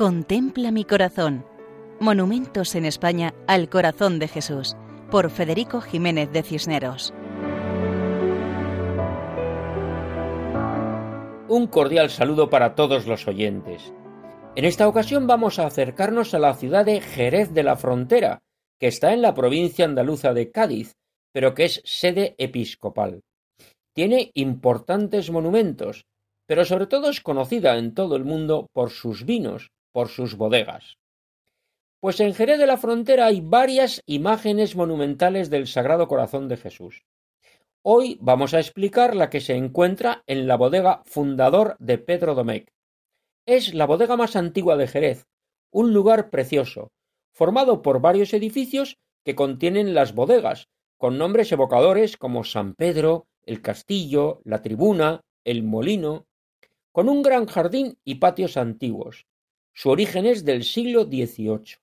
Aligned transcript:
Contempla 0.00 0.70
mi 0.70 0.86
corazón. 0.86 1.44
Monumentos 2.00 2.74
en 2.74 2.86
España 2.86 3.34
al 3.46 3.68
corazón 3.68 4.18
de 4.18 4.28
Jesús, 4.28 4.74
por 5.10 5.28
Federico 5.28 5.82
Jiménez 5.82 6.32
de 6.32 6.42
Cisneros. 6.42 7.12
Un 11.48 11.66
cordial 11.66 12.08
saludo 12.08 12.48
para 12.48 12.74
todos 12.74 13.06
los 13.06 13.28
oyentes. 13.28 13.92
En 14.56 14.64
esta 14.64 14.88
ocasión 14.88 15.26
vamos 15.26 15.58
a 15.58 15.66
acercarnos 15.66 16.32
a 16.32 16.38
la 16.38 16.54
ciudad 16.54 16.86
de 16.86 17.02
Jerez 17.02 17.52
de 17.52 17.62
la 17.62 17.76
Frontera, 17.76 18.40
que 18.78 18.86
está 18.86 19.12
en 19.12 19.20
la 19.20 19.34
provincia 19.34 19.84
andaluza 19.84 20.32
de 20.32 20.50
Cádiz, 20.50 20.96
pero 21.30 21.52
que 21.52 21.66
es 21.66 21.82
sede 21.84 22.34
episcopal. 22.38 23.20
Tiene 23.92 24.30
importantes 24.32 25.30
monumentos, 25.30 26.06
pero 26.46 26.64
sobre 26.64 26.86
todo 26.86 27.10
es 27.10 27.20
conocida 27.20 27.76
en 27.76 27.92
todo 27.92 28.16
el 28.16 28.24
mundo 28.24 28.66
por 28.72 28.88
sus 28.88 29.26
vinos, 29.26 29.70
por 29.92 30.08
sus 30.08 30.36
bodegas. 30.36 30.98
Pues 32.00 32.18
en 32.20 32.32
Jerez 32.34 32.58
de 32.58 32.66
la 32.66 32.78
Frontera 32.78 33.26
hay 33.26 33.40
varias 33.40 34.02
imágenes 34.06 34.74
monumentales 34.74 35.50
del 35.50 35.66
Sagrado 35.66 36.08
Corazón 36.08 36.48
de 36.48 36.56
Jesús. 36.56 37.04
Hoy 37.82 38.18
vamos 38.20 38.54
a 38.54 38.58
explicar 38.58 39.14
la 39.14 39.30
que 39.30 39.40
se 39.40 39.54
encuentra 39.54 40.22
en 40.26 40.46
la 40.46 40.56
bodega 40.56 41.02
fundador 41.04 41.76
de 41.78 41.98
Pedro 41.98 42.34
Domecq. 42.34 42.70
Es 43.46 43.74
la 43.74 43.86
bodega 43.86 44.16
más 44.16 44.36
antigua 44.36 44.76
de 44.76 44.86
Jerez, 44.86 45.26
un 45.70 45.92
lugar 45.92 46.30
precioso, 46.30 46.90
formado 47.32 47.82
por 47.82 48.00
varios 48.00 48.32
edificios 48.34 48.98
que 49.24 49.34
contienen 49.34 49.94
las 49.94 50.14
bodegas, 50.14 50.68
con 50.98 51.16
nombres 51.18 51.52
evocadores 51.52 52.16
como 52.16 52.44
San 52.44 52.74
Pedro, 52.74 53.26
el 53.44 53.62
Castillo, 53.62 54.40
la 54.44 54.62
Tribuna, 54.62 55.22
el 55.44 55.62
Molino, 55.62 56.26
con 56.92 57.08
un 57.08 57.22
gran 57.22 57.46
jardín 57.46 57.98
y 58.04 58.16
patios 58.16 58.56
antiguos, 58.56 59.26
su 59.72 59.90
origen 59.90 60.26
es 60.26 60.44
del 60.44 60.64
siglo 60.64 61.04
XVIII. 61.04 61.76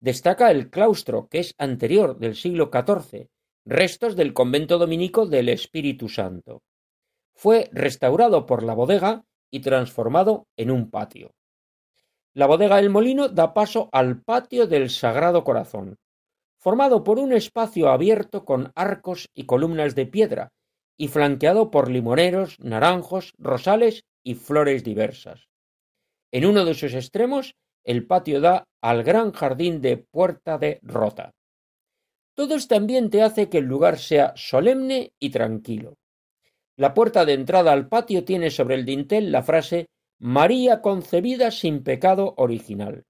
Destaca 0.00 0.50
el 0.50 0.70
claustro, 0.70 1.28
que 1.28 1.38
es 1.38 1.54
anterior 1.58 2.18
del 2.18 2.34
siglo 2.34 2.70
XIV, 2.72 3.28
restos 3.64 4.16
del 4.16 4.32
convento 4.32 4.78
dominico 4.78 5.26
del 5.26 5.48
Espíritu 5.48 6.08
Santo. 6.08 6.62
Fue 7.34 7.68
restaurado 7.72 8.46
por 8.46 8.62
la 8.62 8.74
bodega 8.74 9.24
y 9.50 9.60
transformado 9.60 10.46
en 10.56 10.70
un 10.70 10.90
patio. 10.90 11.34
La 12.32 12.46
bodega 12.46 12.76
del 12.76 12.90
molino 12.90 13.28
da 13.28 13.54
paso 13.54 13.88
al 13.92 14.20
patio 14.22 14.66
del 14.66 14.90
Sagrado 14.90 15.44
Corazón, 15.44 15.96
formado 16.58 17.04
por 17.04 17.18
un 17.18 17.32
espacio 17.32 17.88
abierto 17.90 18.44
con 18.44 18.72
arcos 18.74 19.28
y 19.34 19.46
columnas 19.46 19.94
de 19.94 20.06
piedra 20.06 20.52
y 20.96 21.08
flanqueado 21.08 21.70
por 21.70 21.90
limoneros, 21.90 22.58
naranjos, 22.60 23.34
rosales 23.38 24.04
y 24.22 24.34
flores 24.34 24.82
diversas. 24.82 25.48
En 26.34 26.46
uno 26.46 26.64
de 26.64 26.74
sus 26.74 26.94
extremos 26.94 27.54
el 27.84 28.08
patio 28.08 28.40
da 28.40 28.64
al 28.82 29.04
gran 29.04 29.30
jardín 29.30 29.80
de 29.80 29.98
Puerta 29.98 30.58
de 30.58 30.80
Rota. 30.82 31.30
Todo 32.34 32.56
este 32.56 32.74
ambiente 32.74 33.22
hace 33.22 33.48
que 33.48 33.58
el 33.58 33.66
lugar 33.66 34.00
sea 34.00 34.32
solemne 34.34 35.12
y 35.20 35.30
tranquilo. 35.30 35.94
La 36.76 36.92
puerta 36.92 37.24
de 37.24 37.34
entrada 37.34 37.70
al 37.70 37.88
patio 37.88 38.24
tiene 38.24 38.50
sobre 38.50 38.74
el 38.74 38.84
dintel 38.84 39.30
la 39.30 39.44
frase 39.44 39.86
María 40.18 40.82
concebida 40.82 41.52
sin 41.52 41.84
pecado 41.84 42.34
original. 42.36 43.04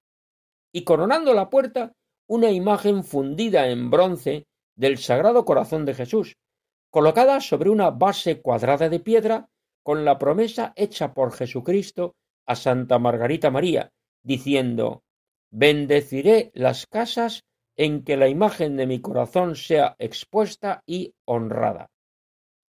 Y 0.71 0.83
coronando 0.83 1.33
la 1.33 1.49
puerta, 1.49 1.93
una 2.27 2.51
imagen 2.51 3.03
fundida 3.03 3.69
en 3.69 3.89
bronce 3.89 4.45
del 4.75 4.99
Sagrado 4.99 5.45
Corazón 5.45 5.85
de 5.85 5.95
Jesús, 5.95 6.35
colocada 6.91 7.41
sobre 7.41 7.71
una 7.71 7.89
base 7.89 8.39
cuadrada 8.43 8.87
de 8.87 8.99
piedra 8.99 9.49
con 9.81 10.05
la 10.05 10.19
promesa 10.19 10.73
hecha 10.75 11.15
por 11.15 11.31
Jesucristo 11.31 12.13
a 12.45 12.55
Santa 12.55 12.99
Margarita 12.99 13.49
María, 13.51 13.91
diciendo 14.23 15.03
Bendeciré 15.51 16.51
las 16.53 16.85
casas 16.85 17.45
en 17.77 18.03
que 18.03 18.17
la 18.17 18.27
imagen 18.27 18.77
de 18.77 18.87
mi 18.87 18.99
corazón 19.01 19.55
sea 19.55 19.95
expuesta 19.99 20.83
y 20.85 21.13
honrada. 21.25 21.91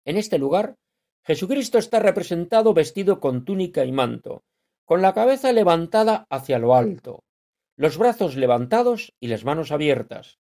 En 0.05 0.17
este 0.17 0.37
lugar, 0.37 0.75
Jesucristo 1.23 1.77
está 1.77 1.99
representado 1.99 2.73
vestido 2.73 3.19
con 3.19 3.45
túnica 3.45 3.85
y 3.85 3.91
manto, 3.91 4.43
con 4.85 5.01
la 5.01 5.13
cabeza 5.13 5.51
levantada 5.51 6.27
hacia 6.29 6.59
lo 6.59 6.75
alto, 6.75 7.23
los 7.75 7.97
brazos 7.97 8.35
levantados 8.35 9.13
y 9.19 9.27
las 9.27 9.43
manos 9.43 9.71
abiertas, 9.71 10.37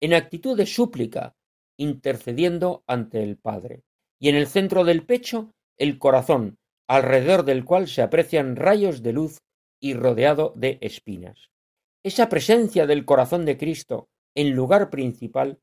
en 0.00 0.14
actitud 0.14 0.56
de 0.56 0.66
súplica, 0.66 1.34
intercediendo 1.76 2.82
ante 2.86 3.22
el 3.22 3.36
Padre. 3.36 3.82
Y 4.18 4.28
en 4.28 4.36
el 4.36 4.46
centro 4.46 4.84
del 4.84 5.04
pecho, 5.04 5.52
el 5.76 5.98
corazón, 5.98 6.58
alrededor 6.92 7.46
del 7.46 7.64
cual 7.64 7.88
se 7.88 8.02
aprecian 8.02 8.54
rayos 8.54 9.02
de 9.02 9.14
luz 9.14 9.38
y 9.80 9.94
rodeado 9.94 10.52
de 10.56 10.76
espinas. 10.82 11.48
Esa 12.02 12.28
presencia 12.28 12.86
del 12.86 13.06
corazón 13.06 13.46
de 13.46 13.56
Cristo 13.56 14.10
en 14.34 14.50
lugar 14.50 14.90
principal 14.90 15.58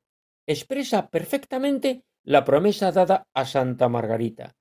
expresa 0.48 1.10
perfectamente 1.10 2.04
la 2.24 2.46
promesa 2.46 2.92
dada 2.92 3.28
a 3.36 3.46
Santa 3.46 3.90
Margarita, 3.90 4.56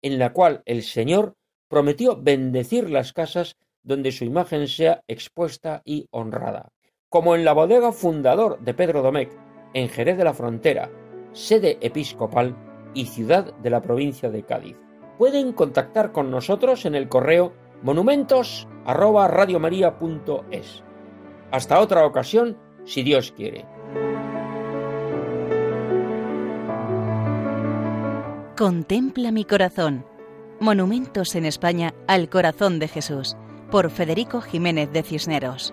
en 0.00 0.20
la 0.20 0.32
cual 0.32 0.62
el 0.64 0.84
Señor 0.84 1.34
prometió 1.68 2.16
bendecir 2.22 2.88
las 2.88 3.12
casas 3.12 3.56
donde 3.82 4.12
su 4.12 4.24
imagen 4.24 4.68
sea 4.68 5.02
expuesta 5.08 5.82
y 5.84 6.06
honrada. 6.12 6.68
Como 7.08 7.34
en 7.34 7.44
la 7.44 7.52
bodega 7.52 7.90
fundador 7.90 8.60
de 8.60 8.74
Pedro 8.74 9.02
Domecq, 9.02 9.32
en 9.74 9.88
Jerez 9.88 10.16
de 10.16 10.24
la 10.24 10.34
Frontera, 10.34 10.88
sede 11.32 11.78
episcopal 11.80 12.54
y 12.94 13.06
ciudad 13.06 13.52
de 13.56 13.70
la 13.70 13.82
provincia 13.82 14.30
de 14.30 14.44
Cádiz 14.44 14.76
pueden 15.22 15.52
contactar 15.52 16.10
con 16.10 16.32
nosotros 16.32 16.84
en 16.84 16.96
el 16.96 17.08
correo 17.08 17.52
monumentos@radiomaria.es. 17.84 20.82
Hasta 21.52 21.78
otra 21.78 22.04
ocasión, 22.04 22.58
si 22.84 23.04
Dios 23.04 23.30
quiere. 23.30 23.64
Contempla 28.58 29.30
mi 29.30 29.44
corazón. 29.44 30.04
Monumentos 30.58 31.36
en 31.36 31.46
España 31.46 31.94
al 32.08 32.28
corazón 32.28 32.80
de 32.80 32.88
Jesús, 32.88 33.36
por 33.70 33.90
Federico 33.90 34.40
Jiménez 34.40 34.92
de 34.92 35.04
Cisneros. 35.04 35.72